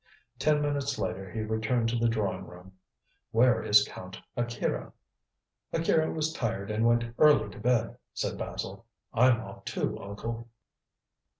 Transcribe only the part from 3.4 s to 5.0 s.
is Count Akira?"